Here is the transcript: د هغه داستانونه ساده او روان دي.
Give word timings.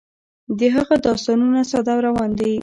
د 0.59 0.59
هغه 0.75 0.95
داستانونه 1.05 1.61
ساده 1.71 1.91
او 1.95 1.99
روان 2.07 2.29
دي. 2.39 2.51